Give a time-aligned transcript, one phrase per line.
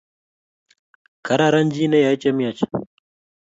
[1.25, 2.61] Kararan jii neyae chemyach